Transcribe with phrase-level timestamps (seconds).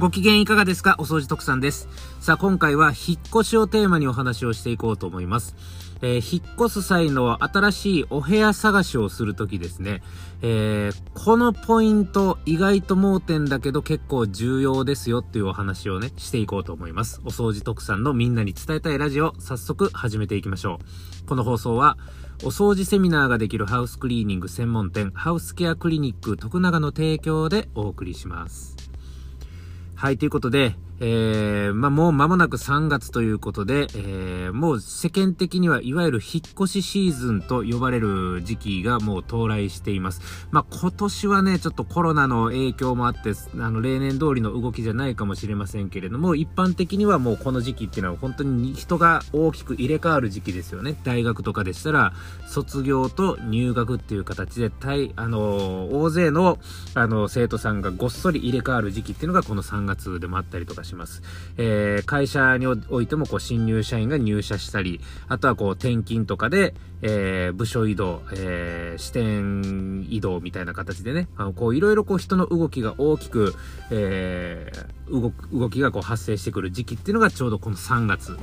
[0.00, 0.96] ご機嫌いかがですか？
[0.98, 1.88] お掃除特産です。
[2.20, 5.54] さあ、今回は引っ越しをテーマにお話をしていこうと思います。
[6.02, 10.02] えー、引っ越す際の新しいお部屋探しをするときですね、
[10.42, 17.20] えー、このポイント意外と盲点だけど結構重要ですよっていうお話をね、していこうと思います。
[17.24, 20.80] お掃除特産のみんなに伝えたいラジオ、早速始めていきましょ
[21.22, 21.28] う。
[21.28, 21.96] この放送は、
[22.42, 28.73] お掃除セミナーができるハウスクリーニング専門店、ハウスケアクリニック徳永の提供でお送りします。
[30.04, 30.76] はい、ということで、
[31.06, 40.22] えー、まあ、もう間もなく3月ということで、えー、もう世間的にはいわゆる引っ越しシーズンと呼ばれる時期がもう到来しています。
[40.50, 50.98] まあ、今年はね、ちょっとコロナの影響もあって、あの、例年通りの動きじゃないかもしれませんけれども、一般的にはもうこの時期っていうのは本当に人が大きく入れ替わる時期ですよね。
[51.04, 52.14] 大学とかでしたら、
[52.46, 56.58] 卒業と入学っていう形で、大、あの、大勢の、
[56.94, 60.93] あの、生徒さんがごっそり入れ替わる時期っていうのがこの3月でもあったりとかします。
[60.94, 61.22] します。
[61.58, 73.54] えー、会社においてもこう新入社員が入社したり、あとはこう転勤とかで、えー、部署移動、えー、支店移動みたいな形でね、あのこういろいろこう人の動きが大きく、
[73.90, 78.38] えー、動、動きがこう発生してくる時期っていうのがちょうどこの3月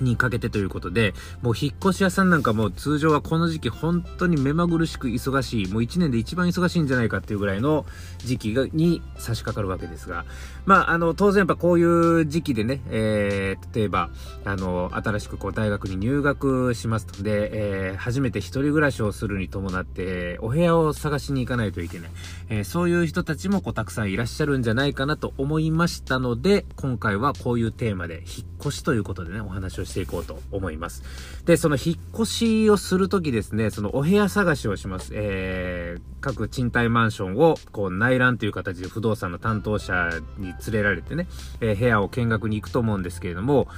[0.00, 7.84] にかけてということで、もう引っ越し屋さんなんかも通常はこの時期本当に目まぐるしく忙しい、もう1年で一番忙しいんじゃないかっていうぐらいの
[8.18, 10.24] 時期がに差し掛かるわけですが、
[10.64, 14.10] まあ、あの、当然やっぱこういう時期でね、えー、例えば、
[14.44, 22.10] あの、新しくこう大学に入学しますので、えー、初めて一人暮らしをするに伴って、お部屋を探しに行かないといけない。
[22.48, 31.02] えー、そういう人たちもこうたくさんいらっしゃるんじゃないかなと思いましたので、今回はこういうテーマで引っ越しということでね、お話をしていこうと思います。
[31.44, 35.10] で、その引っ越しをするときですね、そのお部屋探しをします。
[35.14, 41.26] えー、各賃貸マンションを、こう内覧という形で不動産の担当者に連れられてね、
[41.60, 43.68] えー、部屋を見学に行くと思うんですけれども、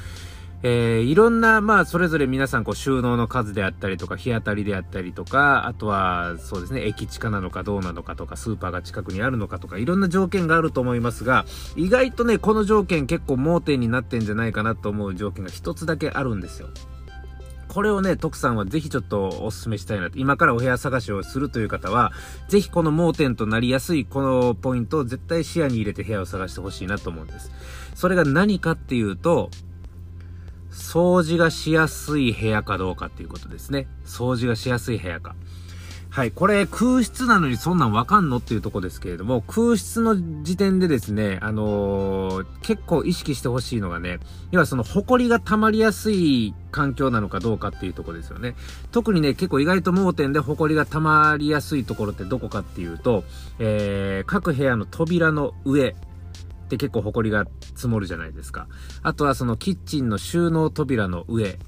[0.67, 11.45] えー、いろんな、まあ、それぞれ皆さん、こう、収納の数であったりとか、日当たりであったりとか、あとは、そうですね、駅地下なのかどうなのかとか、スーパーが近くにあるのかとか、いろんな条件があると思いますが、
[11.77, 16.69] 意外とね、この条件結構盲点になってんじゃないかなと思う条件が一つだけあるんですよ。
[17.69, 20.19] これをね、徳さんはぜひちょっとお勧めしたいなと。
[20.19, 22.11] 今からお部屋探しをするという方は、
[22.49, 27.51] ぜひこの盲点となりやすいこのポイントを絶対視野に入れて部屋を探してほしいなと思うんです。
[27.95, 29.51] それが何かっていうと、
[30.75, 33.87] 掃除がしやすい部屋かどうかっていうことですね。
[34.05, 35.35] 掃除がしやすい部屋か。
[36.11, 36.31] はい。
[36.31, 44.21] これ、空室なのにそんなんわかんのっていうとこですけれども、空室の時点でですね、あのー、結構意識してほしいのがね、
[44.53, 48.55] 要はその、埃が溜まりやすい環境なのかどうかっていうとこですよね。
[48.93, 53.25] 特にね、結構意外と盲点で埃が溜まりやすいところってどこかっていうと、
[53.59, 55.97] えー、各部屋の扉の上、
[56.75, 58.69] って結構埃が積もるじゃないですか。
[59.03, 61.59] あとはそのキッチンの収納扉の上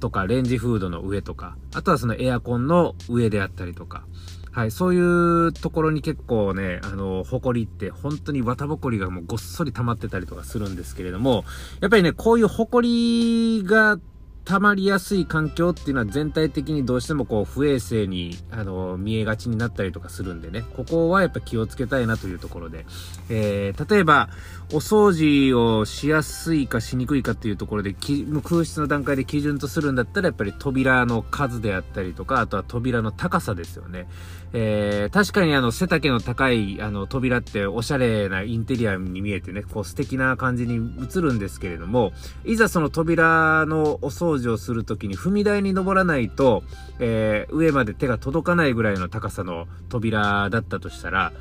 [0.00, 4.04] とか、レンジフードの上とか、あとはそのエアコンの上であったりとか、
[4.52, 11.44] はい、そういうところに結構ね、あの、埃って本当に綿ぼこりがもうごっそり溜まってたりとかするんですけれども、
[11.80, 13.98] やっぱりね、こういうホコリが
[14.46, 22.86] 溜まりやすい環境っていうのは全体的にどうしてもこう不衛生にあの見えがちになったりとかするんでね、ここはやっぱ気をつけたいなというところで、
[23.28, 24.30] えー、例えば
[24.72, 34.06] お掃除をしやすいかしにくいかっていうところで空室の段階で基準とするんだったらやっぱり扉の数であったりとか、あとは扉の高さですよね。
[34.52, 42.12] えー、確かにあの背丈の高いあの扉っておしゃれなインテリアに見えてね、こう素敵な感じに映るんですけれども、
[42.44, 46.62] いざその扉のお掃除掃除をするときに踏み台に登らないと、
[46.98, 51.32] えー、上まで手が届かないぐらいの高さの扉だったとしたら、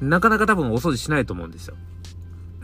[0.00, 1.76] なかなか多分お掃除しないと思うんですよ。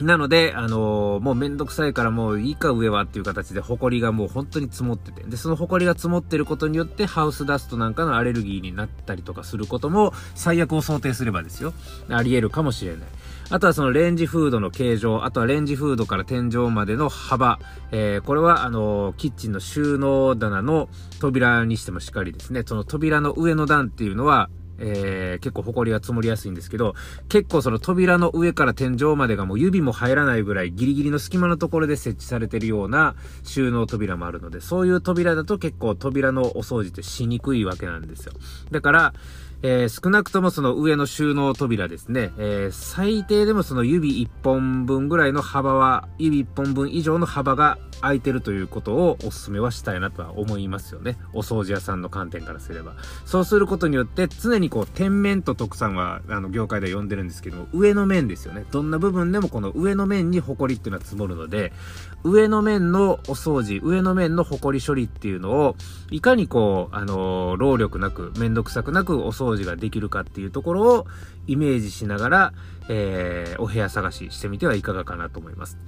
[0.00, 5.22] なので、あのー、もうめんどくさいからもういいか上はっていう形で埃がもう本当に積もってて。
[5.24, 11.74] で、その埃が積もってることによってハウスダストなんかのアレルギーになったりとかすることも最悪を想定すればですよ。
[12.08, 13.00] あり得るかもしれない。
[13.52, 17.58] あとはそのレンジフードの形状、あとはレンジフードから天井までの幅、
[17.90, 20.88] えー、これはあのー、キッチンの収納棚の
[21.18, 24.48] 扉にしてもしっかりですね、その扉の上の段っていうのは、
[24.80, 26.94] えー、結構埃が積もりやすいんですけど、
[27.28, 38.32] 結構その扉の上から天井までがもう指も入らないぐらいギリギリの隙間のところで設置されてるような収納扉もあるので、そういう扉だと結構扉のお掃除ってしにくいわけなんですよ。
[38.70, 39.14] だから、
[39.62, 51.18] えー、少なくともその上の収納扉ですね、えー、最低でもその指1本分ぐらいの幅は、指1本分以上の幅が空いてるということをお勧めはしたいなとは思いますよね。
[51.32, 52.94] お掃除屋さんの観点からすれば。
[53.24, 58.64] そうすることによって常にこう、天面と徳さんはあの業界では呼んでるんですけども、上の面ですよね。
[58.70, 61.72] どんな部分でもこの上の面に埃っていうのは積もるので、
[62.24, 65.76] 上の面のお掃除、上の面の埃処理っていうのを、
[66.10, 71.06] いかにこう、あのー、労力なく、めんどくさくなくお掃除ができるかっていうところを
[71.46, 72.52] イメージしながら、
[72.88, 75.78] えー、お部屋探ししてみてはいかがかなと思います。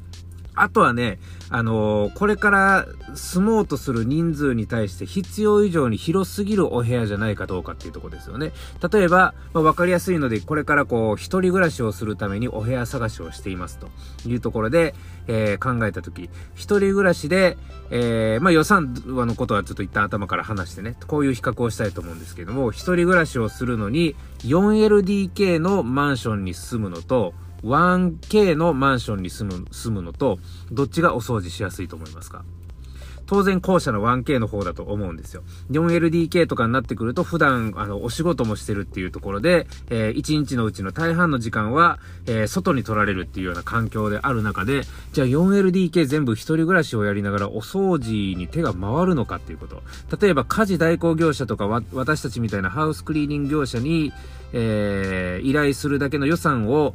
[0.54, 1.18] あとはね、
[1.48, 8.52] あのー、これから住もうとする人数に対して必要以上に広すぎるお部屋じゃないかどうかっていうとこですよね。
[8.92, 13.88] 例えば、まあ、わかりやすいので、これからこう、一人暮らしをするためにお部屋探しをしていますと
[14.26, 14.94] いうところで、
[15.26, 17.56] えー、考えたとき、一人暮らしで、
[17.90, 27.34] えー、まあ予算のことはちょっと一旦頭から話してね、こういう比較をしたいと思うんですけども、一人暮らしをするのに 4LDK のマンションに住むのと、
[27.64, 30.38] 1K のマンションに住む、住むのと、
[30.70, 32.44] どっちがお掃除しやすいと思いますか？
[33.26, 35.42] 当然後者の 1K の方だと思うんですよ。
[35.70, 44.82] 4LDK とかになってくると普段、あの、お仕事もしてるっていうところで、えー、1日のうちの大半の時間は、えー、外に取られるっていうような環境である中で、
[45.12, 49.82] じゃあ 4LDK 全部一人暮らしをやりながらお掃除に手が回るのかっていうこと。
[50.20, 54.12] 例えば家事代行業者とか私たちみたいなハウスクリーニング業者に、
[54.52, 56.94] えー、依頼するだけの予算を、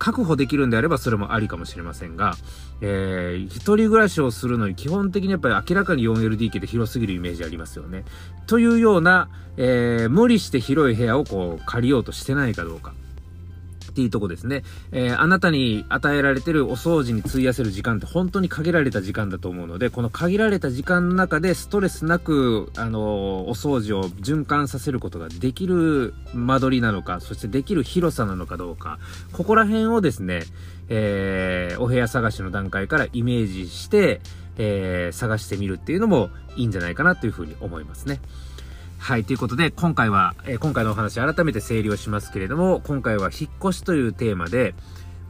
[0.00, 2.34] 確保できるんであればそれもありかもしれませんが、
[2.80, 8.04] えー、一人暮らしをするのに基本的にやっぱり明らかに 4LDK で広すぎるイメージありますよね。
[8.46, 12.94] というような、えー、無理して広い部屋をこう借りようとしてないかどうか。
[13.90, 14.62] っていうとこですね。
[14.92, 28.98] えー、あなたに与えられてるお掃除に費やせる時間って本当に限られた時間だと思うので、この限られた時間の中でストレスなく、あの、お掃除を循環させることができる間取りなのか、そしてできる広さなのかどうか、
[29.32, 30.42] ここら辺をですね、
[30.88, 34.20] えー、お部屋探しの段階からイメージして、
[34.58, 38.20] えー、探してみるっていうのもいいんじゃないかなというふうに思いますね。
[39.00, 44.74] はい、ということで、今回は、えー、今回のお話改めて整理をしますけれども、今回は引っ越しというテーマで、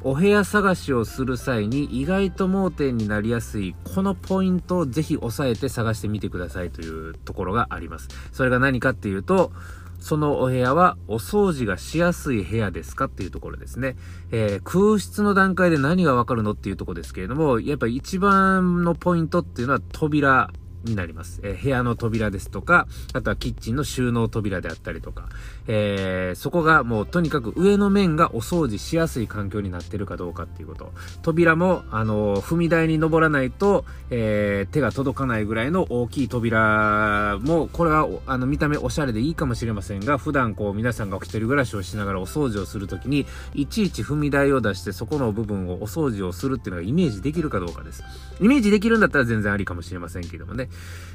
[0.02, 8.08] お部屋探しをする際に意外と盲点になりやすいこのポイントをぜひ押さえて探してみてくださいというところがあります。
[8.32, 9.52] それが何かっていうと、
[10.00, 13.96] そのお部屋はお掃除がしやすい部屋ですかっていうところですね。
[14.32, 20.50] えー、空室の段階で何がわかるのっていうところですけれども、やっぱ一番のポイントっていうのは扉
[20.85, 21.41] になります。
[21.43, 25.29] えー、部屋の扉ですとか、あとはキッチンの収納扉であったりとか、
[25.67, 30.93] えー、そこがもうとにかく上の面がお掃除しやすい環境になってるかどうかっていうこと。
[31.23, 48.03] 扉も、あのー、踏み台に登らないと、えー、手が届かないぐらいの大きい扉も、これは、あの、見た目おしゃれでいいかもしれませんが、普段こう皆さんがお一人暮らしをしながらお掃除をするときに、いちいち踏み台を出してそこの部分をお掃除をするっていうのがイメージできるかどうかです。
[48.41, 50.69] イメージできるんだったら全然ありかもしれませんけどもね。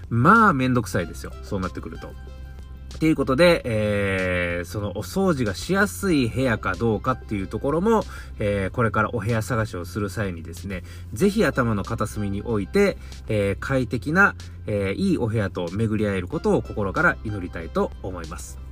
[0.10, 1.32] まあ、めんどくさいですよ。
[1.44, 2.08] そうなってくると。
[2.96, 8.04] っていうことで、えー、そのお掃除がしやすい部屋かどうかっていうところも、
[8.40, 12.98] えー、これからお部屋探しをする際にですね、ぜひ頭の片隅に置いて、
[13.28, 14.36] えー、快適な、
[14.68, 18.66] えいいお部屋と巡り合えることを心から祈りたいと思います。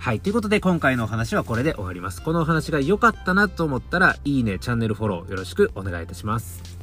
[0.00, 0.20] はい。
[0.20, 2.22] ということで、今回のお話はこれで終わります。
[2.22, 6.79] このお話が良かったなと思ったら、いいね、チャンネルフォローよろしくお願いいたします。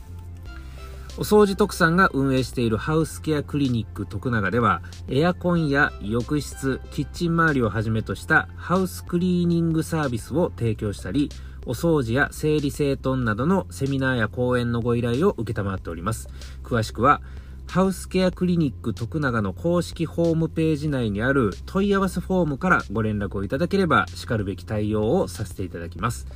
[1.20, 11.32] お掃除特産が運営しているハウスケアクリニック徳永では、エアコンや浴室、キッチン周りをはじめとしたハウスクリーニングサービスを提供したり、
[11.66, 16.30] お掃除や整理整頓などのセミナーや講演のご依頼を受けたまっております。
[16.64, 17.24] 詳しくは、
[17.66, 26.28] ハウスケアクリニック徳永の公式ホームページ内にある問い合わせフォームからご連絡をいただければ、叱るべき対応をさせていただきます。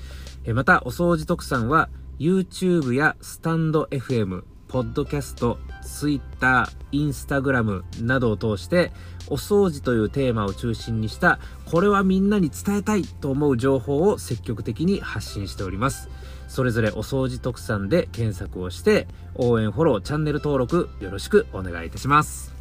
[0.55, 1.89] また、お掃除特産は、
[2.19, 8.93] YouTube やスタンド FM、ポッドキャスト、ツイッター、インスタグラムなどを通して、
[9.27, 16.09] お掃除というテーマを中心にした、これはみんなに伝えたいと思う情報を積極的に発信しております。
[16.47, 22.53] それぞれお掃除特産で検索をして、応援フォロー、チャンネル登録よろしくお願いいたします。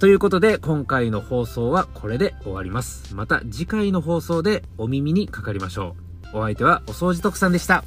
[0.00, 3.14] ということで、今回の放送はこれで終わります。
[3.14, 5.96] また次回の放送でお耳にかかりましょ
[6.34, 6.38] う。
[6.38, 7.84] お相手はお掃除特産でした。